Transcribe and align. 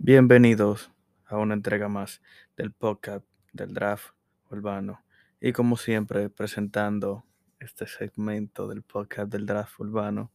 Bienvenidos 0.00 0.92
a 1.26 1.38
una 1.38 1.54
entrega 1.54 1.88
más 1.88 2.22
del 2.56 2.70
podcast 2.70 3.26
del 3.52 3.74
draft 3.74 4.14
urbano. 4.48 5.04
Y 5.40 5.52
como 5.52 5.76
siempre, 5.76 6.30
presentando 6.30 7.24
este 7.58 7.88
segmento 7.88 8.68
del 8.68 8.82
podcast 8.82 9.28
del 9.28 9.44
draft 9.44 9.80
urbano, 9.80 10.30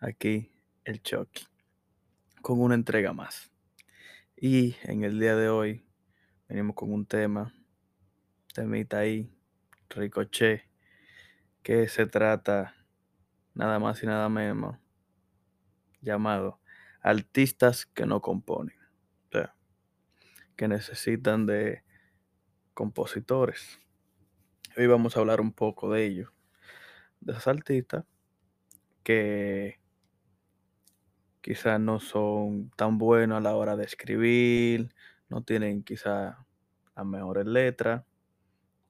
aquí 0.00 0.52
el 0.84 1.02
Chucky, 1.02 1.46
con 2.42 2.60
una 2.60 2.74
entrega 2.74 3.14
más. 3.14 3.50
Y 4.36 4.76
en 4.82 5.02
el 5.02 5.18
día 5.18 5.34
de 5.34 5.48
hoy 5.48 5.82
venimos 6.46 6.76
con 6.76 6.92
un 6.92 7.06
tema, 7.06 7.54
temita 8.52 8.98
ahí, 8.98 9.34
ricoche, 9.88 10.68
que 11.62 11.88
se 11.88 12.04
trata 12.04 12.76
nada 13.54 13.78
más 13.78 14.02
y 14.02 14.06
nada 14.06 14.28
menos 14.28 14.76
llamado 16.02 16.60
artistas 17.00 17.86
que 17.86 18.04
no 18.04 18.20
componen. 18.20 18.79
Que 20.60 20.68
necesitan 20.68 21.46
de 21.46 21.82
compositores. 22.74 23.80
Hoy 24.76 24.86
vamos 24.88 25.16
a 25.16 25.20
hablar 25.20 25.40
un 25.40 25.54
poco 25.54 25.90
de 25.90 26.04
ellos, 26.04 26.34
de 27.22 27.32
esos 27.32 27.46
artistas 27.46 28.04
que 29.02 29.80
quizás 31.40 31.80
no 31.80 31.98
son 31.98 32.68
tan 32.76 32.98
buenos 32.98 33.38
a 33.38 33.40
la 33.40 33.56
hora 33.56 33.74
de 33.74 33.86
escribir, 33.86 34.94
no 35.30 35.42
tienen 35.42 35.82
quizás 35.82 36.36
las 36.94 37.06
mejores 37.06 37.46
letras 37.46 38.04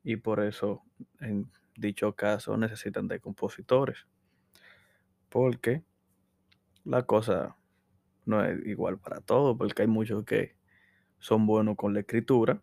y 0.02 0.16
por 0.16 0.41
eso 0.41 0.82
en 1.21 1.48
dicho 1.77 2.16
caso 2.16 2.57
necesitan 2.57 3.07
de 3.07 3.21
compositores. 3.21 4.09
Porque 5.29 5.84
la 6.84 7.05
cosa 7.05 7.55
no 8.27 8.45
es 8.45 8.59
igual 8.66 8.98
para 8.98 9.21
todos, 9.21 9.57
porque 9.57 9.82
hay 9.82 9.88
muchos 9.88 10.24
que 10.24 10.59
son 11.20 11.47
buenos 11.47 11.77
con 11.77 11.95
la 11.95 12.01
escritura 12.01 12.60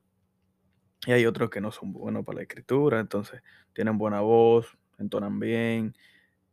y 1.05 1.11
hay 1.11 1.25
otros 1.25 1.49
que 1.49 1.61
no 1.61 1.71
son 1.71 1.93
buenos 1.93 2.25
para 2.25 2.37
la 2.37 2.41
escritura, 2.41 2.99
entonces 2.99 3.41
tienen 3.73 3.97
buena 3.97 4.21
voz, 4.21 4.77
entonan 4.97 5.39
bien, 5.39 5.95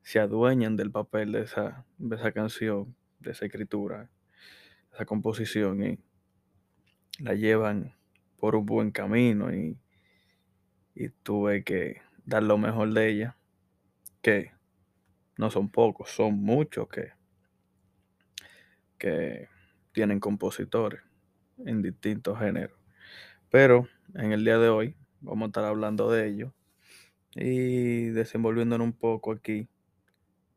se 0.02 0.20
adueñan 0.20 0.76
del 0.76 0.90
papel 0.90 1.32
de 1.32 1.42
esa, 1.42 1.86
de 1.96 2.16
esa 2.16 2.30
canción, 2.30 2.94
de 3.20 3.32
esa 3.32 3.46
escritura, 3.46 4.10
esa 4.92 5.06
composición 5.06 5.82
y 5.82 5.98
la 7.18 7.34
llevan 7.34 7.96
por 8.38 8.54
un 8.54 8.66
buen 8.66 8.90
camino 8.90 9.52
y, 9.52 9.78
y 10.94 11.08
tuve 11.08 11.64
que 11.64 12.02
dar 12.26 12.42
lo 12.42 12.58
mejor 12.58 12.92
de 12.92 13.08
ella, 13.08 13.36
que 14.20 14.52
no 15.38 15.50
son 15.50 15.70
pocos, 15.70 16.10
son 16.10 16.34
muchos 16.34 16.86
que, 16.88 17.12
que 18.98 19.48
tienen 19.92 20.20
compositores 20.20 21.03
en 21.64 21.82
distintos 21.82 22.38
géneros. 22.38 22.78
Pero 23.50 23.88
en 24.14 24.32
el 24.32 24.44
día 24.44 24.58
de 24.58 24.68
hoy 24.68 24.96
vamos 25.20 25.46
a 25.46 25.48
estar 25.48 25.64
hablando 25.64 26.10
de 26.10 26.26
ello 26.28 26.52
y 27.34 28.06
desenvolviéndonos 28.06 28.84
un 28.86 28.92
poco 28.92 29.32
aquí, 29.32 29.68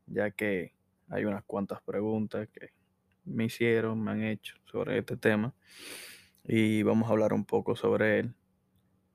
ya 0.06 0.30
que 0.30 0.74
hay 1.08 1.24
unas 1.24 1.44
cuantas 1.44 1.80
preguntas 1.82 2.48
que 2.48 2.70
me 3.24 3.44
hicieron, 3.44 4.02
me 4.02 4.12
han 4.12 4.22
hecho 4.22 4.56
sobre 4.64 4.98
este 4.98 5.16
tema 5.16 5.54
y 6.44 6.82
vamos 6.82 7.08
a 7.08 7.12
hablar 7.12 7.32
un 7.32 7.44
poco 7.44 7.76
sobre 7.76 8.20
él, 8.20 8.34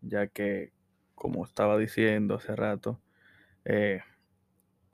ya 0.02 0.28
que, 0.28 0.72
como 1.16 1.45
estaba 1.45 1.78
diciendo 1.78 2.36
hace 2.36 2.56
rato, 2.56 3.02
eh, 3.66 4.02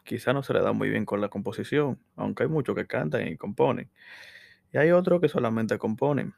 quizá 0.04 0.34
no 0.34 0.44
se 0.44 0.54
le 0.54 0.62
da 0.62 0.72
muy 0.72 0.90
bien 0.90 1.06
con 1.06 1.22
la 1.22 1.30
composición, 1.30 2.00
aunque 2.16 2.44
hay 2.44 2.50
muchos 2.50 2.76
que 2.76 2.88
cantan 2.88 3.28
y 3.28 3.38
componen. 3.38 3.92
Y 4.72 4.78
hay 4.78 4.92
otros 4.92 5.20
que 5.22 5.30
solamente 5.30 5.78
componen, 5.78 6.34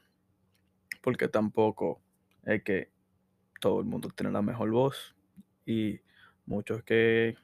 porque 1.02 1.28
tampoco 1.28 2.00
es 2.44 2.62
que 2.62 2.90
todo 3.60 3.80
el 3.80 3.86
mundo 3.86 4.08
tiene 4.08 4.32
la 4.32 4.42
mejor 4.42 4.70
voz 4.70 5.14
y 5.66 6.00
muchos 6.46 6.82
que, 6.82 7.36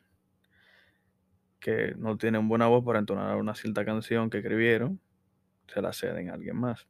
que 1.61 1.95
no 1.97 2.17
tienen 2.17 2.49
buena 2.49 2.67
voz 2.67 2.85
para 2.85 2.99
entonar 2.99 3.37
una 3.37 3.55
cierta 3.55 3.85
canción 3.85 4.31
que 4.31 4.39
escribieron, 4.39 5.01
se 5.67 5.83
la 5.83 5.93
ceden 5.93 6.31
a 6.31 6.35
alguien 6.35 6.57
más. 6.57 6.89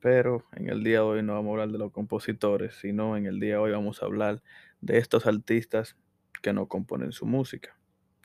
Pero 0.00 0.46
en 0.52 0.70
el 0.70 0.82
día 0.82 0.98
de 0.98 1.00
hoy 1.00 1.22
no 1.22 1.34
vamos 1.34 1.50
a 1.50 1.52
hablar 1.52 1.68
de 1.68 1.78
los 1.78 1.92
compositores, 1.92 2.74
sino 2.76 3.16
en 3.16 3.26
el 3.26 3.38
día 3.38 3.54
de 3.54 3.58
hoy 3.58 3.72
vamos 3.72 4.02
a 4.02 4.06
hablar 4.06 4.42
de 4.80 4.98
estos 4.98 5.26
artistas 5.26 5.96
que 6.42 6.52
no 6.54 6.66
componen 6.68 7.12
su 7.12 7.26
música, 7.26 7.76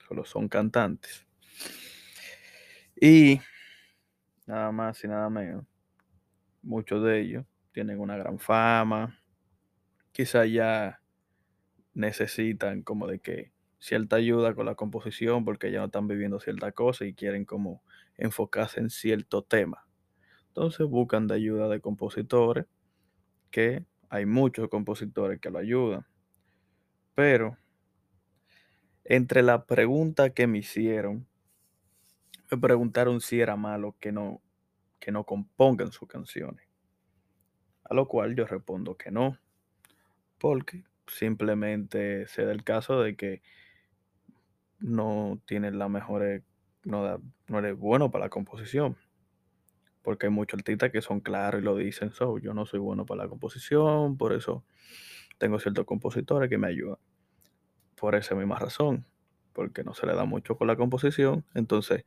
solo 0.08 0.24
son 0.24 0.48
cantantes. 0.48 1.28
Y 3.00 3.42
nada 4.48 4.72
más 4.72 5.04
y 5.04 5.08
nada 5.08 5.30
menos, 5.30 5.66
muchos 6.66 7.04
de 7.04 7.22
ellos 7.22 7.46
tienen 7.72 8.00
una 8.00 8.18
gran 8.18 8.40
fama, 8.40 9.20
quizá 10.12 10.46
ya 10.46 11.02
necesitan 11.94 12.82
como 12.84 13.08
de 13.08 13.20
que 13.20 13.52
cierta 13.80 14.16
ayuda 14.18 14.56
con 14.56 14.66
la 14.66 14.76
composición 14.76 15.46
porque 15.46 15.72
ya 15.72 15.80
no 15.80 15.86
están 15.86 16.08
viviendo 16.08 16.40
cierta 16.40 16.72
cosa 16.72 17.06
y 17.06 17.14
quieren 17.14 17.46
como 17.46 17.84
enfocarse 18.18 18.80
en 18.80 18.90
cierto 18.90 19.44
tema. 19.44 19.88
Entonces 20.48 20.88
buscan 20.88 21.28
de 21.28 21.36
ayuda 21.36 21.68
de 21.68 21.82
compositores, 21.82 22.66
que 23.52 23.86
hay 24.10 24.26
muchos 24.26 24.70
compositores 24.70 25.40
que 25.40 25.50
lo 25.50 25.60
ayudan. 25.60 26.06
Pero 27.14 27.58
entre 29.04 29.44
la 29.44 29.66
pregunta 29.66 30.32
que 30.32 30.48
me 30.48 30.60
hicieron, 30.60 31.28
me 32.50 32.58
preguntaron 32.58 33.22
si 33.22 33.40
era 33.40 33.56
malo 33.56 33.96
que 34.00 34.12
no, 34.12 34.42
que 35.06 35.12
no 35.12 35.24
compongan 35.24 35.92
sus 35.92 36.08
canciones. 36.08 36.68
A 37.84 37.94
lo 37.94 38.08
cual 38.08 38.36
yo 38.36 38.48
respondo 38.48 38.98
que 38.98 39.12
no, 39.12 39.38
porque 40.40 40.84
simplemente 41.06 42.26
se 42.26 42.44
da 42.44 42.52
el 42.52 42.64
caso 42.64 43.04
de 43.04 43.16
que 43.16 43.44
no 44.80 45.40
tienen 45.46 45.78
la 45.78 45.90
mejor, 45.90 46.42
no, 46.86 47.04
da, 47.04 47.20
no 47.48 47.60
eres 47.60 47.78
bueno 47.78 48.10
para 48.10 48.26
la 48.26 48.30
composición 48.30 48.98
porque 50.02 50.26
hay 50.26 50.32
muchos 50.32 50.58
artistas 50.58 50.92
que 50.92 51.04
son 51.04 51.20
claros 51.20 51.62
y 51.62 51.64
lo 51.64 51.76
dicen, 51.76 52.12
so, 52.12 52.40
yo 52.40 52.56
no 52.56 52.66
soy 52.66 52.80
bueno 52.80 53.06
para 53.06 53.24
la 53.24 53.30
composición, 53.30 54.18
por 54.18 54.34
eso 54.34 54.64
tengo 55.38 55.60
ciertos 55.60 55.86
compositores 55.86 56.48
que 56.50 56.60
me 56.60 56.68
ayudan. 56.68 56.98
Por 57.96 58.14
esa 58.14 58.36
misma 58.36 58.58
razón, 58.58 59.06
porque 59.54 59.84
no 59.84 59.94
se 59.94 60.06
le 60.06 60.14
da 60.16 60.26
mucho 60.26 60.58
con 60.58 60.68
la 60.68 60.76
composición, 60.76 61.44
entonces 61.56 62.06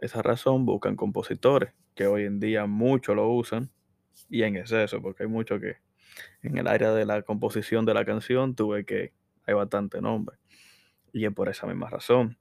esa 0.00 0.22
razón 0.22 0.66
buscan 0.66 0.96
compositores, 0.96 1.72
que 1.94 2.06
hoy 2.06 2.24
en 2.24 2.40
día 2.40 2.66
muchos 2.66 3.16
lo 3.16 3.28
usan, 3.30 3.70
y 4.28 4.42
en 4.42 4.56
exceso, 4.56 5.00
porque 5.00 5.24
hay 5.24 5.28
muchos 5.28 5.60
que 5.60 5.76
en 6.42 6.58
el 6.58 6.66
área 6.66 6.92
de 6.92 7.04
la 7.04 7.22
composición 7.22 7.84
de 7.84 7.94
la 7.94 8.04
canción 8.04 8.54
tuve 8.54 8.84
que 8.84 9.12
hay 9.46 9.54
bastante 9.54 10.00
nombre, 10.00 10.36
y 11.12 11.24
es 11.24 11.32
por 11.32 11.48
esa 11.48 11.66
misma 11.66 11.88
razón. 11.88 12.38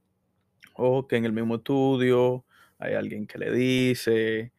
O 0.74 1.08
que 1.08 1.16
en 1.16 1.26
el 1.26 1.32
mismo 1.32 1.56
estudio 1.56 2.46
hay 2.80 2.96
alguien 2.96 3.28
que 3.28 3.38
le 3.38 3.52
dice, 3.52 4.52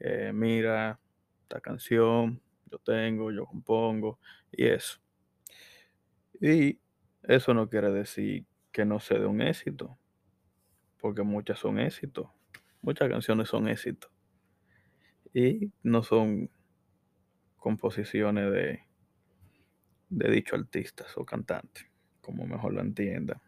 eh, 0.00 0.32
mira, 0.34 1.00
esta 1.42 1.60
canción 1.60 2.40
yo 2.70 2.78
tengo, 2.78 3.30
yo 3.30 3.46
compongo 3.46 4.18
y 4.50 4.66
eso. 4.66 4.98
Y 6.40 6.78
eso 7.22 7.54
no 7.54 7.68
quiere 7.68 7.90
decir 7.90 8.44
que 8.72 8.84
no 8.84 8.98
se 8.98 9.18
dé 9.18 9.26
un 9.26 9.40
éxito, 9.40 9.96
porque 10.98 11.22
muchas 11.22 11.58
son 11.58 11.78
éxitos, 11.78 12.28
muchas 12.82 13.08
canciones 13.08 13.48
son 13.48 13.68
éxitos 13.68 14.10
y 15.32 15.72
no 15.82 16.02
son 16.02 16.50
composiciones 17.56 18.52
de, 18.52 18.82
dicho 20.08 20.56
artistas 20.56 21.16
o 21.16 21.24
cantantes, 21.24 21.86
como 22.20 22.46
mejor 22.46 22.74
lo 22.74 22.80
entienda. 22.80 23.40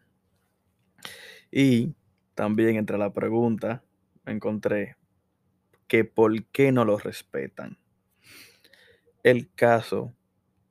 Y 1.51 1.93
también 2.33 2.77
entre 2.77 2.97
la 2.97 3.13
pregunta 3.13 3.83
encontré 4.25 4.95
que 5.87 6.05
por 6.05 6.45
qué 6.45 6.71
no 6.71 6.85
lo 6.85 6.97
respetan. 6.97 7.77
El 9.21 9.51
caso 9.53 10.15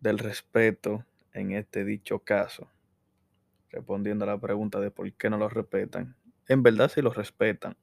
del 0.00 0.19
respeto 0.19 1.05
en 1.33 1.53
este 1.53 1.85
dicho 1.85 2.21
caso, 2.21 2.71
respondiendo 3.71 4.25
a 4.25 4.29
la 4.29 4.38
pregunta 4.38 4.81
de 4.81 4.91
por 4.91 5.12
qué 5.12 5.29
no 5.31 5.37
lo 5.37 5.49
respetan, 5.49 6.17
en 6.49 6.62
verdad 6.62 6.91
sí 6.93 7.03
lo 7.03 7.12
respetan, 7.12 7.77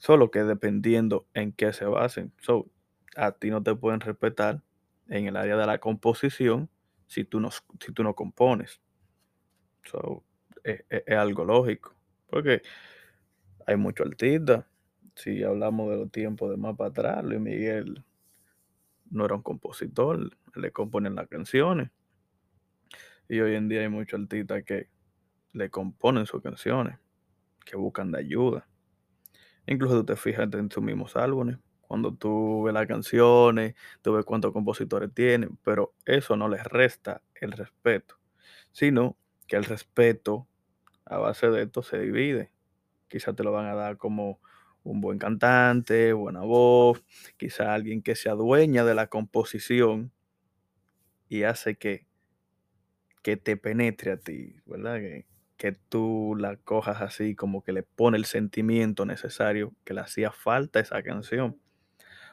solo 0.00 0.32
que 0.32 0.42
dependiendo 0.42 1.28
en 1.34 1.52
qué 1.52 1.72
se 1.72 1.84
basen. 1.84 2.32
So, 2.40 2.68
a 3.14 3.30
ti 3.30 3.50
no 3.50 3.62
te 3.62 3.76
pueden 3.76 4.00
respetar 4.00 4.60
en 5.08 5.26
el 5.26 5.36
área 5.36 5.56
de 5.56 5.66
la 5.66 5.78
composición 5.78 6.68
si 7.06 7.22
tú 7.22 7.38
no, 7.38 7.50
si 7.52 7.92
tú 7.92 8.02
no 8.02 8.14
compones. 8.16 8.80
So, 9.84 10.24
es, 10.64 10.84
es, 10.88 11.04
es 11.06 11.16
algo 11.16 11.44
lógico, 11.44 11.94
porque 12.28 12.62
hay 13.64 13.76
muchos 13.76 14.08
artistas 14.08 14.64
si 15.20 15.42
hablamos 15.42 15.90
de 15.90 15.96
los 15.98 16.10
tiempos 16.10 16.50
de 16.50 16.56
más 16.56 16.76
para 16.76 16.90
atrás, 16.90 17.24
Luis 17.24 17.40
Miguel 17.40 18.02
no 19.10 19.24
era 19.24 19.34
un 19.34 19.42
compositor, 19.42 20.30
le 20.54 20.70
componen 20.72 21.14
las 21.14 21.28
canciones. 21.28 21.90
Y 23.28 23.40
hoy 23.40 23.54
en 23.54 23.68
día 23.68 23.80
hay 23.80 23.88
muchos 23.88 24.20
artistas 24.20 24.64
que 24.64 24.88
le 25.52 25.68
componen 25.68 26.26
sus 26.26 26.42
canciones, 26.42 26.98
que 27.64 27.76
buscan 27.76 28.10
de 28.12 28.18
ayuda. 28.18 28.66
Incluso 29.66 29.96
tú 30.00 30.04
te 30.06 30.16
fijas 30.16 30.48
en 30.52 30.70
sus 30.70 30.82
mismos 30.82 31.16
álbumes, 31.16 31.58
Cuando 31.82 32.14
tú 32.14 32.62
ves 32.64 32.74
las 32.74 32.86
canciones, 32.86 33.74
tú 34.02 34.12
ves 34.14 34.24
cuántos 34.24 34.52
compositores 34.52 35.12
tienen, 35.14 35.58
pero 35.64 35.94
eso 36.04 36.36
no 36.36 36.48
les 36.48 36.64
resta 36.64 37.22
el 37.34 37.52
respeto, 37.52 38.16
sino 38.72 39.16
que 39.48 39.56
el 39.56 39.64
respeto 39.64 40.46
a 41.06 41.18
base 41.18 41.50
de 41.50 41.62
esto 41.62 41.82
se 41.82 41.98
divide. 42.00 42.52
Quizás 43.08 43.36
te 43.36 43.44
lo 43.44 43.52
van 43.52 43.66
a 43.66 43.74
dar 43.74 43.98
como 43.98 44.40
un 44.84 45.00
buen 45.00 45.18
cantante, 45.18 46.12
buena 46.12 46.40
voz, 46.42 47.04
quizá 47.36 47.74
alguien 47.74 48.02
que 48.02 48.16
se 48.16 48.30
adueña 48.30 48.84
de 48.84 48.94
la 48.94 49.08
composición 49.08 50.12
y 51.28 51.44
hace 51.44 51.76
que, 51.76 52.06
que 53.22 53.36
te 53.36 53.56
penetre 53.56 54.12
a 54.12 54.16
ti, 54.18 54.56
¿verdad? 54.66 54.96
Que, 54.96 55.26
que 55.60 55.72
tú 55.72 56.36
la 56.38 56.56
cojas 56.56 57.02
así, 57.02 57.34
como 57.34 57.62
que 57.62 57.74
le 57.74 57.82
pone 57.82 58.16
el 58.16 58.24
sentimiento 58.24 59.04
necesario 59.04 59.74
que 59.84 59.92
le 59.92 60.00
hacía 60.00 60.32
falta 60.32 60.80
esa 60.80 61.02
canción. 61.02 61.60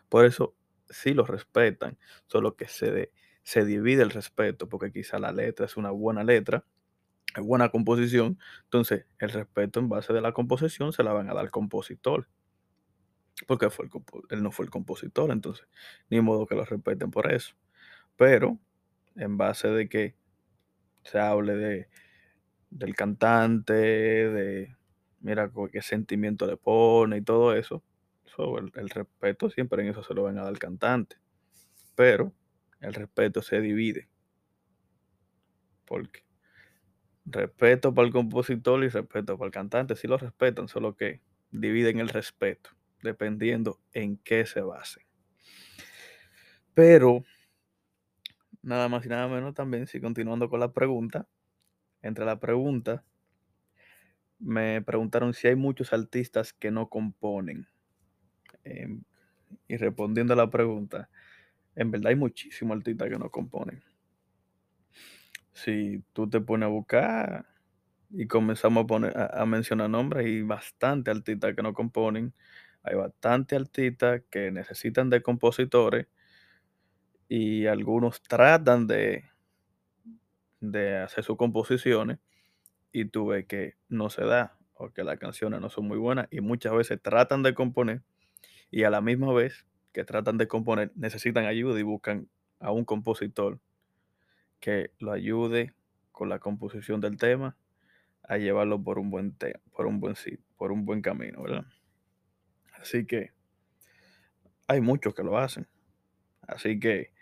Por 0.07 0.23
eso 0.23 0.55
sí 0.89 1.13
lo 1.13 1.25
respetan, 1.25 1.97
solo 2.27 2.55
que 2.55 2.69
se, 2.69 3.11
se 3.43 3.65
divide 3.65 4.01
el 4.03 4.11
respeto, 4.11 4.69
porque 4.69 4.93
quizá 4.93 5.19
la 5.19 5.33
letra 5.33 5.65
es 5.65 5.75
una 5.75 5.91
buena 5.91 6.23
letra, 6.23 6.63
es 7.35 7.43
buena 7.43 7.67
composición, 7.67 8.39
entonces 8.63 9.05
el 9.19 9.29
respeto 9.31 9.81
en 9.81 9.89
base 9.89 10.13
de 10.13 10.21
la 10.21 10.31
composición 10.31 10.93
se 10.93 11.03
la 11.03 11.11
van 11.11 11.29
a 11.29 11.33
dar 11.33 11.43
al 11.43 11.51
compositor, 11.51 12.29
porque 13.45 13.69
fue 13.69 13.87
el 13.87 13.91
él 14.29 14.41
no 14.41 14.53
fue 14.53 14.63
el 14.63 14.71
compositor, 14.71 15.31
entonces 15.31 15.67
ni 16.09 16.21
modo 16.21 16.45
que 16.45 16.55
lo 16.55 16.63
respeten 16.63 17.11
por 17.11 17.29
eso. 17.29 17.55
Pero 18.15 18.57
en 19.17 19.35
base 19.35 19.67
de 19.67 19.89
que 19.89 20.15
se 21.03 21.19
hable 21.19 21.57
de, 21.57 21.89
del 22.69 22.95
cantante, 22.95 23.73
de 23.73 24.75
mira 25.19 25.51
qué 25.71 25.81
sentimiento 25.81 26.45
le 26.45 26.57
pone 26.57 27.17
y 27.17 27.21
todo 27.21 27.53
eso, 27.53 27.83
so, 28.25 28.57
el, 28.59 28.89
respeto 28.89 29.49
siempre 29.49 29.83
en 29.83 29.89
eso 29.89 30.03
se 30.03 30.13
lo 30.13 30.23
van 30.23 30.37
a 30.37 30.41
dar 30.41 30.49
al 30.49 30.59
cantante. 30.59 31.17
Pero 31.95 32.33
el 32.79 32.93
respeto 32.93 33.41
se 33.41 33.59
divide, 33.59 34.07
porque 35.85 36.23
respeto 37.25 37.93
para 37.93 38.07
el 38.07 38.13
compositor 38.13 38.83
y 38.83 38.89
respeto 38.89 39.37
para 39.37 39.47
el 39.47 39.51
cantante, 39.51 39.95
sí 39.95 40.07
lo 40.07 40.17
respetan, 40.17 40.67
solo 40.67 40.95
que 40.95 41.21
dividen 41.51 41.99
el 41.99 42.09
respeto, 42.09 42.69
dependiendo 43.01 43.79
en 43.93 44.17
qué 44.17 44.45
se 44.45 44.61
base. 44.61 45.05
Pero, 46.73 47.23
nada 48.61 48.87
más 48.87 49.05
y 49.05 49.09
nada 49.09 49.27
menos 49.27 49.55
también, 49.55 49.87
si 49.87 49.99
continuando 49.99 50.49
con 50.49 50.59
la 50.59 50.71
pregunta, 50.71 51.27
entre 52.01 52.25
la 52.25 52.39
pregunta, 52.39 53.03
me 54.39 54.81
preguntaron 54.81 55.33
si 55.33 55.47
hay 55.47 55.55
muchos 55.55 55.93
artistas 55.93 56.53
que 56.53 56.71
no 56.71 56.89
componen. 56.89 57.67
Em, 58.63 59.03
y 59.67 59.77
respondiendo 59.77 60.33
a 60.33 60.37
la 60.37 60.49
pregunta, 60.49 61.09
en 61.75 61.91
verdad 61.91 62.09
hay 62.09 62.15
muchísimos 62.15 62.77
artistas 62.77 63.09
que 63.09 63.17
no 63.17 63.29
componen. 63.29 63.83
Si 65.53 66.03
tú 66.13 66.29
te 66.29 66.39
pones 66.39 66.67
a 66.67 66.69
buscar 66.69 67.45
y 68.11 68.27
comenzamos 68.27 68.83
a, 68.83 68.87
poner, 68.87 69.13
a, 69.17 69.45
mencionar 69.45 69.89
nombres, 69.89 70.25
hay 70.25 70.41
bastante 70.43 71.11
artistas 71.11 71.55
que 71.55 71.63
no 71.63 71.73
componen, 71.73 72.33
hay 72.83 72.95
bastante 72.95 73.55
artistas 73.55 74.21
que 74.29 74.51
necesitan 74.51 75.09
de 75.09 75.21
compositores 75.21 76.07
y 77.27 77.65
algunos 77.65 78.21
tratan 78.21 78.87
de, 78.87 79.25
de 80.59 80.97
hacer 80.97 81.23
sus 81.23 81.37
composiciones 81.37 82.19
y 82.91 83.05
tú 83.05 83.27
ves 83.27 83.45
que 83.47 83.75
no 83.89 84.09
se 84.09 84.23
da 84.25 84.57
o 84.75 84.89
que 84.91 85.03
las 85.03 85.19
canciones 85.19 85.61
no 85.61 85.69
son 85.69 85.87
muy 85.87 85.97
buenas 85.97 86.27
y 86.31 86.41
muchas 86.41 86.73
veces 86.73 87.01
tratan 87.01 87.43
de 87.43 87.53
componer 87.55 88.03
y 88.71 88.83
a 88.83 88.89
la 88.89 89.01
misma 89.01 89.33
vez 89.33 89.65
que 89.93 90.03
tratan 90.05 90.37
de 90.37 90.47
componer 90.47 90.91
necesitan 90.95 91.45
ayuda 91.45 91.79
y 91.79 91.83
buscan 91.83 92.29
a 92.59 92.71
un 92.71 92.85
compositor 92.85 93.59
que 94.59 94.91
lo 94.99 95.11
ayude 95.11 95.73
con 96.11 96.29
la 96.29 96.39
composición 96.39 97.01
del 97.01 97.17
tema 97.17 97.57
a 98.23 98.37
llevarlo 98.37 98.83
por 98.83 98.99
un 98.99 99.09
buen 99.11 99.33
te- 99.37 99.59
por 99.71 99.87
un 99.87 99.99
buen 99.99 100.15
por 100.57 100.71
un 100.71 100.85
buen 100.85 101.01
camino, 101.01 101.43
¿verdad? 101.43 101.65
Así 102.79 103.05
que 103.05 103.31
hay 104.67 104.81
muchos 104.81 105.13
que 105.13 105.23
lo 105.23 105.37
hacen. 105.37 105.67
Así 106.41 106.79
que 106.79 107.13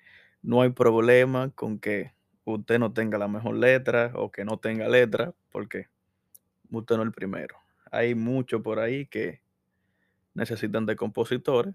no 0.42 0.62
hay 0.62 0.72
problema 0.72 1.52
con 1.52 1.80
que 1.80 2.14
usted 2.46 2.80
no 2.80 2.94
tenga 2.94 3.18
la 3.18 3.28
mejor 3.28 3.56
letra 3.56 4.12
o 4.16 4.32
que 4.32 4.46
no 4.46 4.58
tenga 4.58 4.88
letra, 4.88 5.34
porque 5.52 5.88
usted 6.70 6.96
no 6.96 7.02
es 7.02 7.08
el 7.08 7.14
primero. 7.14 7.58
Hay 7.92 8.16
muchos 8.16 8.62
por 8.62 8.80
ahí 8.80 9.06
que 9.08 9.42
necesitan 10.34 10.86
de 10.86 10.96
compositores 10.96 11.74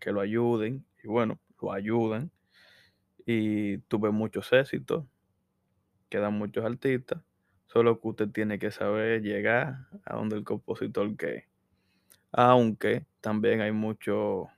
que 0.00 0.12
lo 0.12 0.20
ayuden 0.20 0.84
y 1.02 1.08
bueno, 1.08 1.38
lo 1.60 1.72
ayudan 1.72 2.30
y 3.24 3.78
tuve 3.78 4.10
muchos 4.10 4.52
éxitos, 4.52 5.04
quedan 6.08 6.34
muchos 6.34 6.64
artistas, 6.64 7.22
solo 7.66 8.00
que 8.00 8.08
usted 8.08 8.28
tiene 8.28 8.58
que 8.58 8.70
saber 8.70 9.22
llegar 9.22 9.86
a 10.04 10.16
donde 10.16 10.36
el 10.36 10.44
compositor 10.44 11.16
que 11.16 11.46
aunque 12.32 13.04
también 13.20 13.60
hay 13.60 13.72
muchos 13.72 14.48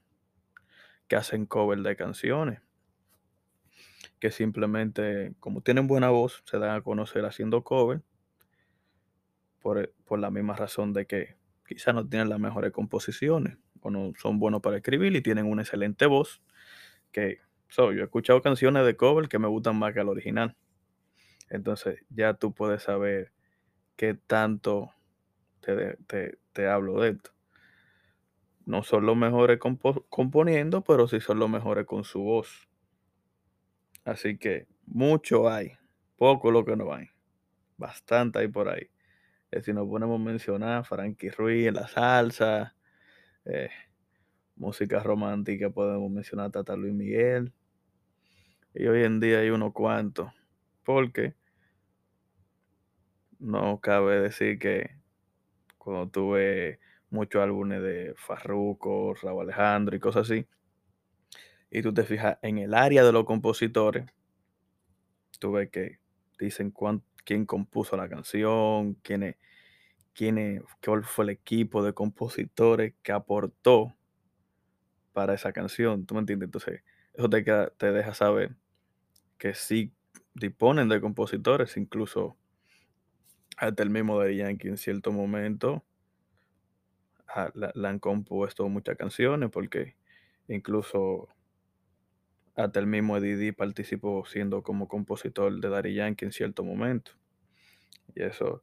que 1.09 1.17
hacen 1.17 1.45
cover 1.45 1.81
de 1.81 1.97
canciones, 1.97 2.61
que 4.25 4.31
simplemente 4.31 5.35
como 5.39 5.61
tienen 5.61 5.87
buena 5.87 6.09
voz, 6.09 6.43
se 6.47 6.59
dan 6.59 6.75
a 6.77 6.81
conocer 6.81 7.27
haciendo 7.27 7.63
cover 7.63 8.01
por, 9.61 9.93
por 10.05 10.19
la 10.19 10.31
misma 10.31 10.55
razón 10.55 10.93
de 10.93 11.07
que 11.07 11.37
quizás 11.67 11.95
no 11.95 12.07
tienen 12.09 12.29
las 12.29 12.39
mejores 12.41 12.73
composiciones 12.73 13.59
o 13.81 13.91
no 13.91 14.13
son 14.19 14.39
buenos 14.39 14.61
para 14.61 14.77
escribir 14.77 15.15
y 15.17 15.23
tienen 15.23 15.47
una 15.47 15.63
excelente 15.63 16.07
voz 16.07 16.43
que 17.13 17.41
yo 17.77 17.91
he 17.91 18.03
escuchado 18.03 18.43
canciones 18.43 18.87
de 18.87 18.97
cover 18.97 19.29
que 19.29 19.39
me 19.41 19.49
gustan 19.49 19.77
más 19.79 19.95
que 19.95 20.01
el 20.01 20.09
original. 20.09 20.57
Entonces 21.51 22.01
ya 22.11 22.35
tú 22.35 22.55
puedes 22.55 22.83
saber 22.85 23.33
qué 23.97 24.15
tanto 24.15 24.93
te, 25.61 25.97
te, 26.09 26.39
te 26.53 26.69
hablo 26.69 27.01
de 27.01 27.11
esto. 27.11 27.33
No 28.67 28.83
son 28.83 29.07
los 29.07 29.17
mejores 29.17 29.59
compo- 29.59 30.05
componiendo, 30.11 30.83
pero 30.85 31.09
sí 31.09 31.19
son 31.19 31.39
los 31.39 31.49
mejores 31.49 31.87
con 31.87 32.05
su 32.05 32.21
voz. 32.21 32.69
Así 34.05 34.37
que 34.37 34.67
mucho 34.87 35.49
hay, 35.49 35.73
poco 36.17 36.51
lo 36.51 36.65
que 36.65 36.77
no 36.77 36.93
hay. 36.93 37.09
Bastante 37.77 38.39
hay 38.39 38.49
por 38.49 38.69
ahí. 38.69 38.89
Eh, 39.51 39.63
si 39.63 39.73
nos 39.73 39.89
ponemos 39.89 40.21
a 40.21 40.25
mencionar 40.25 40.85
Frankie 40.85 41.31
Ruiz 41.31 41.67
en 41.69 41.75
la 41.75 41.89
salsa, 41.89 42.75
eh, 43.45 43.71
música 44.57 45.01
romántica, 45.03 45.71
podemos 45.71 46.11
mencionar 46.11 46.47
a 46.47 46.51
Tata 46.51 46.77
Luis 46.77 46.93
Miguel. 46.93 47.53
Y 48.75 48.87
hoy 48.87 49.05
en 49.05 49.21
día 49.21 49.41
hay 49.41 49.51
unos 49.51 49.73
cuantos. 49.73 50.33
Porque 50.85 51.35
no 53.39 53.81
cabe 53.81 54.21
decir 54.21 54.59
que 54.59 54.91
cuando 55.79 56.09
tuve 56.09 56.81
muchos 57.11 57.43
álbumes 57.43 57.83
de 57.83 58.15
Farruko, 58.17 59.15
Raúl 59.15 59.43
Alejandro 59.43 59.97
y 59.97 60.01
cosas 60.01 60.31
así, 60.31 60.47
y 61.75 61.83
tú 61.83 61.93
te 61.95 62.05
fijas 62.05 62.39
en 62.43 62.59
el 62.59 62.75
área 62.75 63.05
de 63.05 63.13
los 63.13 63.27
compositores, 63.27 64.07
tú 65.39 65.53
ves 65.53 65.71
que 65.71 65.99
dicen 66.39 66.71
cuán- 66.71 67.03
quién 67.25 67.47
compuso 67.47 67.97
la 67.97 68.09
canción, 68.09 68.95
quién 69.03 69.37
quién 70.15 70.39
es- 70.39 70.63
cuál 70.85 71.05
fue 71.05 71.25
el 71.27 71.31
equipo 71.31 71.83
de 71.85 71.95
compositores 71.95 72.95
que 73.03 73.13
aportó 73.13 73.97
para 75.13 75.35
esa 75.35 75.53
canción, 75.53 76.07
¿tú 76.07 76.15
me 76.15 76.21
entiendes? 76.21 76.49
Entonces, 76.49 76.83
eso 77.15 77.29
te, 77.31 77.43
te 77.43 77.93
deja 77.93 78.15
saber 78.15 78.57
que 79.39 79.55
sí 79.55 79.93
disponen 80.35 80.89
de 80.89 81.01
compositores, 81.03 81.77
incluso 81.77 82.37
hasta 83.57 83.83
el 83.83 83.91
mismo 83.91 84.21
de 84.21 84.37
Yankee 84.37 84.69
en 84.69 84.77
cierto 84.79 85.11
momento 85.13 85.85
ah, 87.29 87.51
le 87.55 87.89
han 87.89 87.99
compuesto 87.99 88.69
muchas 88.69 88.97
canciones 88.97 89.51
porque 89.51 89.97
incluso 90.49 91.29
hasta 92.57 92.81
el 92.81 92.87
mismo 92.87 93.17
Eddie 93.17 93.37
D 93.37 93.53
participó 93.53 94.25
siendo 94.27 94.63
como 94.63 94.89
compositor 94.89 95.61
de 95.61 95.69
Daddy 95.69 95.95
Yankee 95.95 96.25
en 96.27 96.33
cierto 96.33 96.65
momento. 96.65 97.13
Y 98.15 98.23
eso 98.23 98.63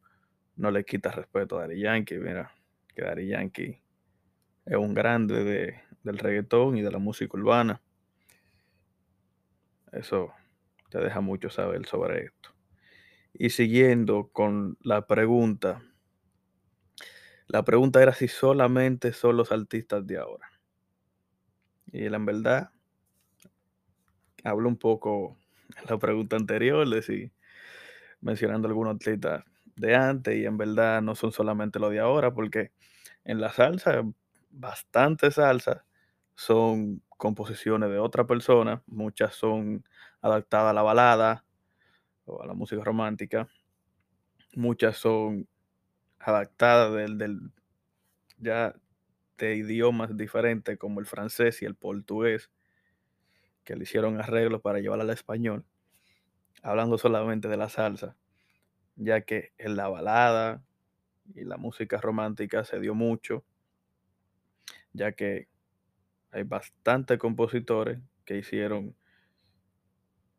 no 0.55 0.71
le 0.71 0.83
quita 0.85 1.11
respeto 1.11 1.57
a 1.57 1.63
Daddy 1.63 1.81
Yankee. 1.81 2.17
Mira, 2.17 2.53
que 2.95 3.03
Daddy 3.03 3.27
Yankee 3.27 3.81
es 4.65 4.77
un 4.77 4.93
grande 4.93 5.43
de- 5.43 5.81
del 6.03 6.17
reggaetón 6.17 6.77
y 6.77 6.81
de 6.81 6.91
la 6.91 6.99
música 6.99 7.37
urbana. 7.37 7.81
Eso 9.91 10.33
te 10.89 10.99
deja 10.99 11.21
mucho 11.21 11.49
saber 11.49 11.85
sobre 11.85 12.25
esto. 12.25 12.49
Y 13.33 13.49
siguiendo 13.51 14.29
con 14.31 14.77
la 14.81 15.07
pregunta, 15.07 15.83
la 17.47 17.63
pregunta 17.63 18.01
era 18.01 18.13
si 18.13 18.27
solamente 18.27 19.13
son 19.13 19.37
los 19.37 19.51
artistas 19.51 20.05
de 20.07 20.17
ahora. 20.17 20.47
Y 21.91 22.05
en 22.05 22.25
verdad, 22.25 22.71
hablo 24.43 24.69
un 24.69 24.77
poco 24.77 25.37
en 25.77 25.85
la 25.89 25.97
pregunta 25.97 26.35
anterior, 26.35 26.87
de 26.89 27.01
si 27.01 27.31
mencionando 28.21 28.67
algunos 28.67 28.95
artistas 28.95 29.43
de 29.75 29.95
antes 29.95 30.35
y 30.37 30.45
en 30.45 30.57
verdad 30.57 31.01
no 31.01 31.15
son 31.15 31.31
solamente 31.31 31.79
los 31.79 31.91
de 31.91 31.99
ahora, 31.99 32.33
porque 32.33 32.71
en 33.23 33.41
la 33.41 33.51
salsa, 33.51 34.03
bastante 34.51 35.31
salsa, 35.31 35.85
son 36.35 37.01
composiciones 37.09 37.89
de 37.89 37.99
otra 37.99 38.25
persona, 38.25 38.83
muchas 38.87 39.35
son 39.35 39.85
adaptadas 40.21 40.71
a 40.71 40.73
la 40.73 40.81
balada 40.81 41.45
o 42.25 42.41
a 42.43 42.47
la 42.47 42.53
música 42.53 42.83
romántica, 42.83 43.47
muchas 44.55 44.97
son 44.97 45.47
adaptadas 46.19 46.93
del, 46.93 47.17
del 47.17 47.51
ya 48.37 48.75
de 49.37 49.55
idiomas 49.55 50.15
diferentes 50.17 50.77
como 50.77 50.99
el 50.99 51.05
francés 51.05 51.61
y 51.61 51.65
el 51.65 51.75
portugués, 51.75 52.51
que 53.63 53.75
le 53.75 53.83
hicieron 53.83 54.19
arreglos 54.19 54.61
para 54.61 54.79
llevarla 54.79 55.03
al 55.03 55.09
español, 55.11 55.65
hablando 56.63 56.97
solamente 56.97 57.47
de 57.47 57.57
la 57.57 57.69
salsa, 57.69 58.15
ya 58.95 59.21
que 59.21 59.53
en 59.57 59.75
la 59.75 59.87
balada 59.87 60.63
y 61.33 61.43
la 61.43 61.57
música 61.57 61.99
romántica 61.99 62.63
se 62.63 62.79
dio 62.79 62.93
mucho, 62.95 63.43
ya 64.93 65.13
que 65.13 65.47
hay 66.31 66.43
bastantes 66.43 67.17
compositores 67.17 67.99
que 68.25 68.37
hicieron 68.37 68.95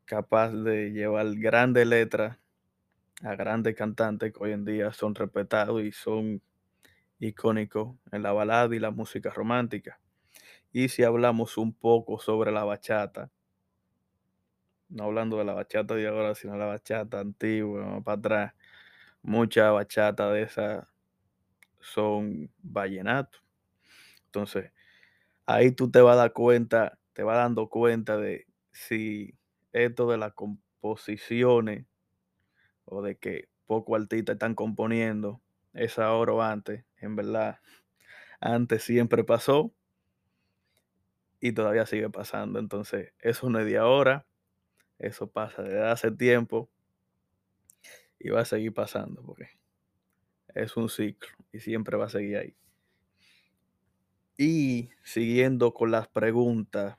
capaz 0.04 0.50
de 0.50 0.90
llevar 0.90 1.34
grandes 1.36 1.86
letras 1.86 2.38
a 3.22 3.34
grandes 3.36 3.76
cantantes 3.76 4.32
que 4.32 4.38
hoy 4.42 4.52
en 4.52 4.64
día 4.64 4.92
son 4.92 5.14
respetados 5.14 5.82
y 5.82 5.92
son 5.92 6.42
icónicos 7.18 7.96
en 8.10 8.22
la 8.22 8.32
balada 8.32 8.74
y 8.74 8.80
la 8.80 8.90
música 8.90 9.30
romántica. 9.30 10.00
Y 10.72 10.88
si 10.88 11.04
hablamos 11.04 11.58
un 11.58 11.72
poco 11.74 12.18
sobre 12.18 12.50
la 12.52 12.64
bachata, 12.64 13.30
no 14.88 15.04
hablando 15.04 15.38
de 15.38 15.44
la 15.44 15.54
bachata 15.54 15.94
de 15.94 16.06
ahora, 16.06 16.34
sino 16.34 16.56
la 16.56 16.66
bachata 16.66 17.20
antigua, 17.20 18.00
para 18.04 18.18
atrás, 18.18 18.54
mucha 19.22 19.70
bachata 19.70 20.30
de 20.32 20.42
esas 20.42 20.86
son 21.80 22.50
vallenatos. 22.62 23.42
Entonces, 24.26 24.72
ahí 25.46 25.72
tú 25.72 25.90
te 25.90 26.00
vas 26.02 26.14
a 26.14 26.20
dar 26.20 26.32
cuenta, 26.32 26.98
te 27.14 27.22
vas 27.22 27.36
dando 27.36 27.68
cuenta 27.68 28.16
de 28.18 28.46
si 28.72 29.34
esto 29.72 30.10
de 30.10 30.18
las 30.18 30.34
composiciones 30.34 31.86
o 32.84 33.02
de 33.02 33.16
que 33.18 33.48
poco 33.66 33.96
artistas 33.96 34.34
están 34.34 34.54
componiendo 34.54 35.40
es 35.72 35.98
ahora 35.98 36.32
o 36.32 36.42
antes, 36.42 36.84
en 36.98 37.16
verdad, 37.16 37.58
antes 38.40 38.84
siempre 38.84 39.24
pasó 39.24 39.72
y 41.42 41.52
todavía 41.52 41.84
sigue 41.84 42.08
pasando. 42.08 42.60
Entonces, 42.60 43.12
eso 43.18 43.50
no 43.50 43.58
es 43.58 43.66
de 43.66 43.76
ahora, 43.76 44.24
eso 44.98 45.26
pasa 45.26 45.62
desde 45.62 45.82
hace 45.82 46.12
tiempo 46.12 46.70
y 48.20 48.30
va 48.30 48.42
a 48.42 48.44
seguir 48.44 48.72
pasando 48.72 49.20
porque 49.24 49.48
es 50.54 50.76
un 50.76 50.88
ciclo 50.88 51.28
y 51.50 51.58
siempre 51.58 51.96
va 51.96 52.06
a 52.06 52.10
seguir 52.10 52.36
ahí. 52.36 52.56
Y 54.38 54.90
siguiendo 55.02 55.74
con 55.74 55.90
las 55.90 56.06
preguntas, 56.06 56.96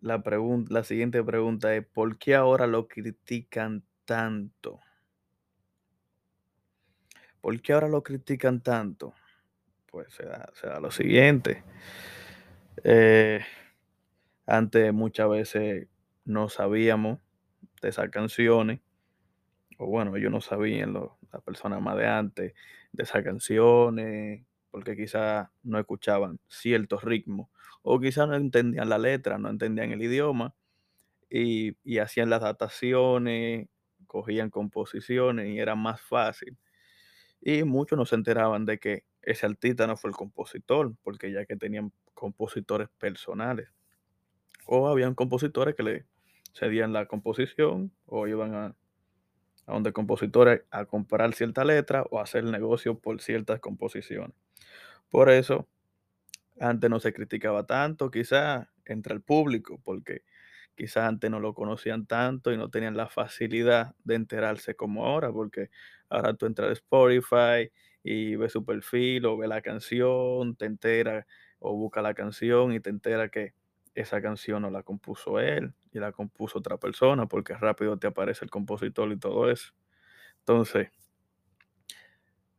la, 0.00 0.20
pregunta, 0.20 0.74
la 0.74 0.82
siguiente 0.82 1.22
pregunta 1.22 1.72
es, 1.76 1.86
¿por 1.86 2.18
qué 2.18 2.34
ahora 2.34 2.66
lo 2.66 2.88
critican 2.88 3.84
tanto? 4.04 4.80
¿Por 7.40 7.62
qué 7.62 7.74
ahora 7.74 7.88
lo 7.88 8.02
critican 8.02 8.60
tanto? 8.60 9.14
Pues 9.90 10.12
se 10.12 10.24
da, 10.24 10.50
se 10.54 10.66
da 10.66 10.80
lo 10.80 10.90
siguiente. 10.90 11.62
Eh, 12.84 13.40
antes 14.46 14.92
muchas 14.92 15.28
veces 15.28 15.88
no 16.24 16.48
sabíamos 16.48 17.18
de 17.82 17.88
esas 17.88 18.10
canciones, 18.10 18.80
o 19.78 19.86
bueno, 19.86 20.16
ellos 20.16 20.32
no 20.32 20.40
sabían, 20.40 20.92
lo, 20.92 21.18
las 21.32 21.42
personas 21.42 21.80
más 21.82 21.96
de 21.96 22.06
antes, 22.06 22.54
de 22.92 23.02
esas 23.02 23.22
canciones, 23.24 24.44
porque 24.70 24.96
quizás 24.96 25.48
no 25.62 25.78
escuchaban 25.78 26.40
ciertos 26.48 27.04
ritmos, 27.04 27.48
o 27.82 28.00
quizás 28.00 28.28
no 28.28 28.36
entendían 28.36 28.88
la 28.88 28.98
letra, 28.98 29.38
no 29.38 29.50
entendían 29.50 29.92
el 29.92 30.02
idioma, 30.02 30.54
y, 31.30 31.76
y 31.84 31.98
hacían 31.98 32.30
las 32.30 32.42
adaptaciones, 32.42 33.68
cogían 34.06 34.50
composiciones 34.50 35.48
y 35.48 35.58
era 35.60 35.74
más 35.76 36.00
fácil. 36.00 36.58
Y 37.40 37.64
muchos 37.64 37.98
no 37.98 38.06
se 38.06 38.16
enteraban 38.16 38.66
de 38.66 38.78
que 38.78 39.04
ese 39.28 39.44
artista 39.44 39.86
no 39.86 39.98
fue 39.98 40.08
el 40.08 40.16
compositor, 40.16 40.94
porque 41.02 41.30
ya 41.30 41.44
que 41.44 41.54
tenían 41.54 41.92
compositores 42.14 42.88
personales. 42.98 43.68
O 44.66 44.88
habían 44.88 45.14
compositores 45.14 45.74
que 45.74 45.82
le 45.82 46.06
cedían 46.54 46.94
la 46.94 47.06
composición 47.06 47.92
o 48.06 48.26
iban 48.26 48.54
a, 48.54 48.74
donde 49.66 49.92
compositores 49.92 50.62
a 50.70 50.86
comprar 50.86 51.34
cierta 51.34 51.62
letra 51.62 52.04
o 52.10 52.18
a 52.18 52.22
hacer 52.22 52.42
negocio 52.44 52.98
por 52.98 53.20
ciertas 53.20 53.60
composiciones. 53.60 54.34
Por 55.10 55.28
eso, 55.28 55.68
antes 56.58 56.88
no 56.88 56.98
se 56.98 57.12
criticaba 57.12 57.66
tanto, 57.66 58.10
quizás 58.10 58.66
entre 58.86 59.12
el 59.12 59.20
público, 59.20 59.78
porque 59.84 60.22
quizás 60.74 61.06
antes 61.06 61.30
no 61.30 61.38
lo 61.38 61.52
conocían 61.52 62.06
tanto 62.06 62.50
y 62.50 62.56
no 62.56 62.70
tenían 62.70 62.96
la 62.96 63.08
facilidad 63.08 63.94
de 64.04 64.14
enterarse 64.14 64.74
como 64.74 65.04
ahora, 65.04 65.30
porque 65.30 65.68
ahora 66.08 66.32
tú 66.32 66.46
entras 66.46 66.70
a 66.70 66.72
Spotify 66.72 67.70
y 68.02 68.36
ves 68.36 68.52
su 68.52 68.64
perfil 68.64 69.26
o 69.26 69.36
ves 69.36 69.48
la 69.48 69.62
canción, 69.62 70.56
te 70.56 70.66
entera 70.66 71.26
o 71.58 71.74
busca 71.74 72.02
la 72.02 72.14
canción 72.14 72.72
y 72.72 72.80
te 72.80 72.90
entera 72.90 73.28
que 73.28 73.54
esa 73.94 74.22
canción 74.22 74.62
no 74.62 74.70
la 74.70 74.82
compuso 74.82 75.40
él 75.40 75.74
y 75.92 75.98
la 75.98 76.12
compuso 76.12 76.58
otra 76.60 76.78
persona, 76.78 77.26
porque 77.26 77.54
rápido 77.54 77.98
te 77.98 78.06
aparece 78.06 78.44
el 78.44 78.50
compositor 78.50 79.10
y 79.10 79.18
todo 79.18 79.50
eso. 79.50 79.72
Entonces, 80.40 80.88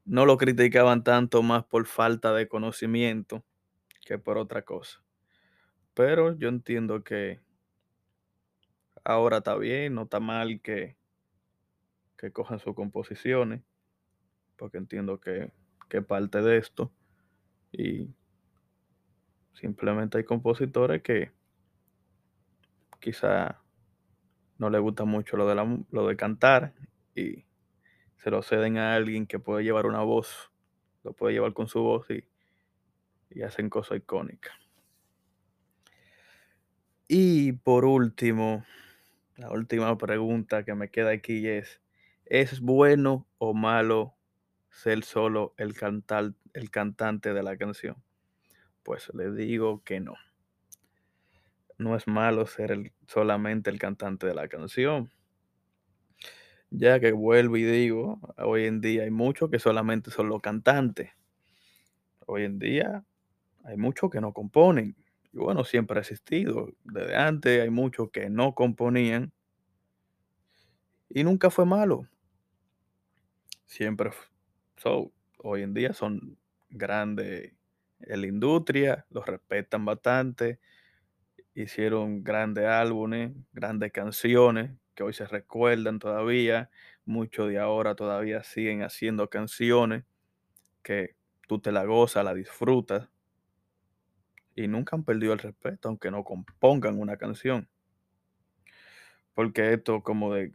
no 0.05 0.25
lo 0.25 0.37
criticaban 0.37 1.03
tanto 1.03 1.43
más 1.43 1.63
por 1.63 1.85
falta 1.85 2.33
de 2.33 2.47
conocimiento 2.47 3.43
que 4.05 4.17
por 4.17 4.37
otra 4.37 4.63
cosa. 4.63 5.01
Pero 5.93 6.35
yo 6.35 6.49
entiendo 6.49 7.03
que 7.03 7.39
ahora 9.03 9.37
está 9.37 9.55
bien, 9.55 9.95
no 9.95 10.03
está 10.03 10.19
mal 10.19 10.61
que, 10.61 10.97
que 12.17 12.31
cojan 12.31 12.59
sus 12.59 12.75
composiciones, 12.75 13.61
porque 14.59 14.77
entiendo 14.77 15.19
que, 15.19 15.51
parte 16.07 16.41
de 16.41 16.57
esto. 16.57 16.91
Y 17.71 18.09
simplemente 19.53 20.19
hay 20.19 20.23
compositores 20.23 21.01
que 21.01 21.31
quizá 22.99 23.59
no 24.59 24.69
les 24.69 24.81
gusta 24.81 25.05
mucho 25.05 25.37
lo 25.37 25.47
de, 25.47 25.85
lo 25.89 26.07
de 26.07 26.15
cantar 26.15 26.73
y 27.15 27.45
se 28.17 28.29
lo 28.29 28.43
ceden 28.43 28.77
a 28.77 28.95
alguien 28.95 29.25
que 29.25 29.39
puede 29.39 29.63
llevar 29.63 29.85
una 29.85 30.01
voz, 30.01 30.51
lo 31.03 31.13
puede 31.13 31.33
llevar 31.33 31.53
con 31.53 31.67
su 31.67 31.81
voz 31.81 32.07
y, 32.11 32.25
y 33.29 33.41
hacen 33.41 33.69
cosas 33.69 33.97
icónicas. 33.97 34.53
Y 37.07 37.53
por 37.53 37.85
último, 37.85 38.63
la 39.37 39.49
última 39.49 39.97
pregunta 39.97 40.63
que 40.65 40.75
me 40.75 40.91
queda 40.91 41.11
aquí 41.11 41.47
es, 41.47 41.81
¿es 42.25 42.59
bueno 42.59 43.25
o 43.39 43.55
malo 43.55 44.18
ser 44.69 45.03
solo 45.03 45.53
el, 45.57 45.73
cantar, 45.73 46.33
el 46.53 46.69
cantante 46.69 47.33
de 47.33 47.43
la 47.43 47.57
canción? 47.57 47.95
Pues 48.83 49.11
le 49.13 49.31
digo 49.31 49.83
que 49.83 49.99
no. 49.99 50.15
No 51.77 51.95
es 51.95 52.07
malo 52.07 52.45
ser 52.45 52.71
el, 52.71 52.91
solamente 53.07 53.69
el 53.69 53.79
cantante 53.79 54.27
de 54.27 54.35
la 54.35 54.47
canción. 54.47 55.11
Ya 56.71 56.99
que 56.99 57.11
vuelvo 57.11 57.57
y 57.57 57.63
digo, 57.63 58.19
hoy 58.37 58.65
en 58.65 58.81
día 58.81 59.03
hay 59.03 59.11
muchos 59.11 59.49
que 59.49 59.59
solamente 59.59 60.11
son 60.11 60.29
los 60.29 60.41
cantantes. 60.41 61.11
Hoy 62.25 62.43
en 62.43 62.59
día 62.59 63.03
hay 63.63 63.77
muchos 63.77 64.09
que 64.11 64.21
no 64.21 64.33
componen. 64.33 64.95
Y 65.33 65.37
bueno, 65.37 65.63
siempre 65.63 65.97
ha 65.97 66.01
existido. 66.01 66.69
Desde 66.83 67.15
antes 67.15 67.61
hay 67.61 67.69
muchos 67.69 68.11
que 68.11 68.29
no 68.29 68.53
componían. 68.53 69.31
Y 71.09 71.23
nunca 71.23 71.49
fue 71.49 71.65
malo. 71.65 72.07
Siempre. 73.65 74.11
So, 74.79 75.11
hoy 75.39 75.63
en 75.63 75.73
día 75.73 75.93
son 75.93 76.37
grandes 76.69 77.53
en 77.99 78.21
la 78.21 78.27
industria, 78.27 79.05
los 79.09 79.25
respetan 79.25 79.83
bastante. 79.83 80.61
Hicieron 81.53 82.23
grandes 82.23 82.65
álbumes, 82.65 83.33
grandes 83.51 83.91
canciones 83.91 84.71
que 84.95 85.03
hoy 85.03 85.11
se 85.11 85.27
recuerdan 85.27 85.99
todavía. 85.99 86.69
Muchos 87.03 87.49
de 87.49 87.59
ahora 87.59 87.95
todavía 87.95 88.41
siguen 88.43 88.81
haciendo 88.81 89.29
canciones 89.29 90.05
que 90.81 91.17
tú 91.45 91.59
te 91.59 91.73
la 91.73 91.83
gozas, 91.83 92.23
la 92.23 92.33
disfrutas 92.33 93.09
y 94.55 94.69
nunca 94.69 94.95
han 94.95 95.03
perdido 95.03 95.33
el 95.33 95.39
respeto, 95.39 95.89
aunque 95.89 96.09
no 96.09 96.23
compongan 96.23 96.97
una 96.97 97.17
canción. 97.17 97.67
Porque 99.33 99.73
esto 99.73 100.03
como 100.03 100.33
de, 100.33 100.53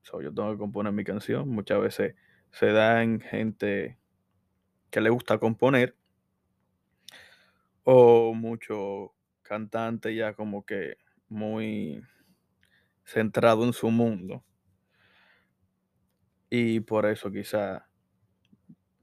so, 0.00 0.22
yo 0.22 0.32
tengo 0.32 0.52
que 0.52 0.58
componer 0.58 0.94
mi 0.94 1.04
canción, 1.04 1.50
muchas 1.50 1.78
veces 1.78 2.14
se 2.58 2.72
da 2.72 3.02
en 3.02 3.20
gente 3.20 3.98
que 4.88 5.02
le 5.02 5.10
gusta 5.10 5.36
componer 5.36 5.94
o 7.84 8.32
mucho 8.32 9.14
cantante 9.42 10.14
ya 10.14 10.32
como 10.32 10.64
que 10.64 10.96
muy 11.28 12.02
centrado 13.04 13.62
en 13.64 13.74
su 13.74 13.90
mundo. 13.90 14.42
Y 16.48 16.80
por 16.80 17.04
eso 17.04 17.30
quizá 17.30 17.90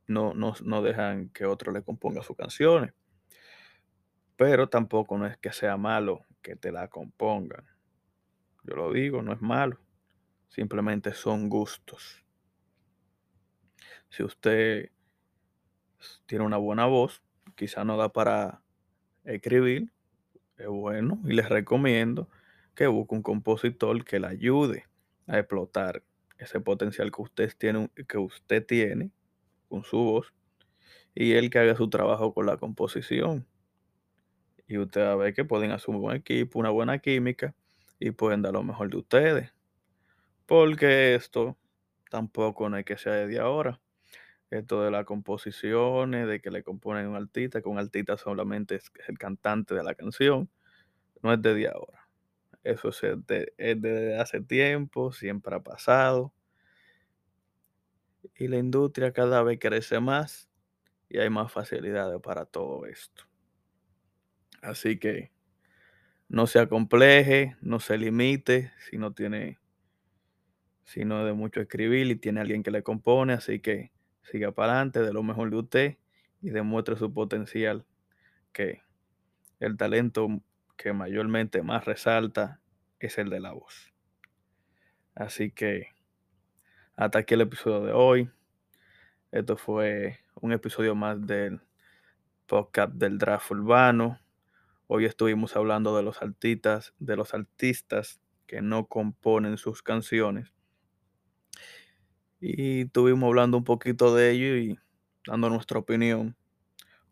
no, 0.07 0.33
no, 0.33 0.55
no 0.63 0.81
dejan 0.81 1.29
que 1.29 1.45
otro 1.45 1.71
le 1.71 1.83
componga 1.83 2.23
sus 2.23 2.35
canciones. 2.35 2.91
Pero 4.35 4.67
tampoco 4.67 5.15
no 5.19 5.27
es 5.27 5.37
que 5.37 5.53
sea 5.53 5.77
malo 5.77 6.25
que 6.41 6.55
te 6.55 6.71
la 6.71 6.87
compongan. 6.87 7.67
Yo 8.63 8.75
lo 8.75 8.91
digo, 8.91 9.21
no 9.21 9.31
es 9.31 9.41
malo. 9.43 9.77
Simplemente 10.49 11.13
son 11.13 11.49
gustos. 11.49 12.22
Si 14.13 14.21
usted 14.21 14.91
tiene 16.27 16.45
una 16.45 16.57
buena 16.57 16.85
voz, 16.85 17.23
quizá 17.55 17.83
no 17.83 17.97
da 17.97 18.09
para 18.09 18.61
escribir, 19.23 19.91
es 20.55 20.67
bueno 20.67 21.19
y 21.25 21.33
les 21.33 21.49
recomiendo 21.49 22.29
que 22.75 22.85
busque 22.85 23.15
un 23.15 23.23
compositor 23.23 24.05
que 24.05 24.19
le 24.19 24.27
ayude 24.27 24.85
a 25.25 25.39
explotar 25.39 26.03
ese 26.37 26.59
potencial 26.59 27.11
que 27.11 27.23
usted 27.23 27.53
tiene, 27.57 27.89
que 28.07 28.19
usted 28.19 28.63
tiene 28.63 29.09
con 29.67 29.83
su 29.83 29.97
voz 29.97 30.31
y 31.15 31.31
él 31.31 31.49
que 31.49 31.57
haga 31.57 31.75
su 31.75 31.89
trabajo 31.89 32.35
con 32.35 32.45
la 32.45 32.57
composición. 32.57 33.47
Y 34.67 34.77
usted 34.77 35.01
va 35.01 35.13
a 35.13 35.15
ver 35.15 35.33
que 35.33 35.43
pueden 35.43 35.71
hacer 35.71 35.89
un 35.89 36.01
buen 36.01 36.17
equipo, 36.17 36.59
una 36.59 36.69
buena 36.69 36.99
química 36.99 37.55
y 37.97 38.11
pueden 38.11 38.43
dar 38.43 38.53
lo 38.53 38.61
mejor 38.61 38.91
de 38.91 38.97
ustedes. 38.97 39.53
Porque 40.45 41.15
esto 41.15 41.57
tampoco 42.11 42.69
no 42.69 42.75
hay 42.75 42.83
que 42.83 42.99
sea 42.99 43.13
de 43.13 43.39
ahora. 43.39 43.79
Esto 44.53 44.83
de 44.83 44.91
las 44.91 45.05
composiciones, 45.05 46.27
de 46.27 46.39
que 46.39 46.51
le 46.51 46.61
componen 46.61 47.07
un 47.07 47.15
artista, 47.15 47.59
que 47.59 47.69
un 47.69 47.79
artista 47.79 48.17
solamente 48.17 48.75
es 48.75 48.91
el 49.07 49.17
cantante 49.17 49.73
de 49.73 49.81
la 49.81 49.95
canción, 49.95 50.47
no 51.23 51.33
es 51.33 51.41
de 51.41 51.67
ahora. 51.67 52.07
Eso 52.63 52.89
es 52.89 53.01
de, 53.25 53.51
es 53.57 53.81
de 53.81 54.19
hace 54.19 54.41
tiempo, 54.41 55.11
siempre 55.11 55.55
ha 55.55 55.59
pasado. 55.59 56.35
Y 58.35 58.47
la 58.47 58.57
industria 58.57 59.11
cada 59.11 59.41
vez 59.41 59.57
crece 59.59 59.99
más 59.99 60.47
y 61.09 61.17
hay 61.17 61.31
más 61.31 61.51
facilidades 61.51 62.21
para 62.21 62.45
todo 62.45 62.85
esto. 62.85 63.23
Así 64.61 64.99
que 64.99 65.31
no 66.29 66.45
se 66.45 66.59
acompleje, 66.59 67.57
no 67.59 67.79
se 67.79 67.97
limite 67.97 68.71
si 68.87 68.99
no 68.99 69.13
tiene, 69.13 69.57
si 70.83 71.05
no 71.05 71.21
es 71.21 71.25
de 71.25 71.33
mucho 71.33 71.59
escribir 71.59 72.05
y 72.05 72.15
tiene 72.17 72.41
alguien 72.41 72.61
que 72.61 72.69
le 72.69 72.83
compone. 72.83 73.33
Así 73.33 73.59
que 73.59 73.91
siga 74.23 74.51
para 74.51 74.73
adelante, 74.73 75.01
de 75.01 75.13
lo 75.13 75.23
mejor 75.23 75.49
de 75.49 75.57
usted 75.57 75.97
y 76.41 76.49
demuestre 76.49 76.95
su 76.97 77.13
potencial, 77.13 77.85
que 78.51 78.81
el 79.59 79.77
talento 79.77 80.27
que 80.77 80.93
mayormente 80.93 81.61
más 81.61 81.85
resalta 81.85 82.59
es 82.99 83.17
el 83.17 83.29
de 83.29 83.39
la 83.39 83.53
voz. 83.53 83.93
Así 85.15 85.51
que 85.51 85.87
hasta 86.95 87.19
aquí 87.19 87.33
el 87.33 87.41
episodio 87.41 87.81
de 87.81 87.91
hoy. 87.91 88.29
Esto 89.31 89.57
fue 89.57 90.19
un 90.41 90.51
episodio 90.51 90.93
más 90.93 91.25
del 91.25 91.59
podcast 92.45 92.93
del 92.93 93.17
draft 93.17 93.49
urbano. 93.49 94.19
Hoy 94.85 95.05
estuvimos 95.05 95.55
hablando 95.55 95.97
de 95.97 96.03
los 96.03 96.21
artistas, 96.21 96.93
de 96.99 97.15
los 97.15 97.33
artistas 97.33 98.19
que 98.45 98.61
no 98.61 98.85
componen 98.85 99.57
sus 99.57 99.81
canciones. 99.81 100.53
Y 102.45 102.81
estuvimos 102.81 103.29
hablando 103.29 103.55
un 103.57 103.63
poquito 103.63 104.13
de 104.13 104.31
ello 104.31 104.57
y 104.57 104.77
dando 105.25 105.49
nuestra 105.49 105.79
opinión 105.79 106.35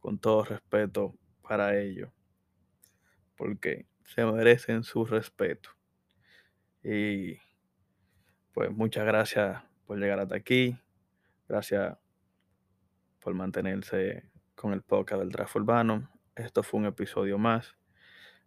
con 0.01 0.19
todo 0.19 0.43
respeto 0.43 1.15
para 1.41 1.79
ellos. 1.79 2.09
Porque 3.37 3.85
se 4.03 4.25
merecen 4.25 4.83
su 4.83 5.05
respeto. 5.05 5.69
Y 6.83 7.37
pues 8.51 8.71
muchas 8.71 9.05
gracias 9.05 9.63
por 9.85 9.99
llegar 9.99 10.19
hasta 10.19 10.35
aquí. 10.35 10.77
Gracias 11.47 11.97
por 13.21 13.33
mantenerse 13.33 14.29
con 14.53 14.73
el 14.73 14.81
podcast 14.81 15.21
del 15.21 15.31
draft 15.31 15.55
urbano. 15.55 16.11
Esto 16.35 16.61
fue 16.61 16.81
un 16.81 16.87
episodio 16.87 17.37
más. 17.37 17.73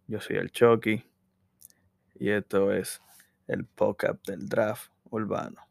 Yo 0.05 0.21
soy 0.21 0.35
el 0.35 0.51
Chucky 0.51 1.03
y 2.13 2.29
esto 2.29 2.71
es 2.71 3.01
el 3.47 3.65
podcast 3.65 4.23
del 4.27 4.47
draft 4.47 4.91
urbano. 5.09 5.65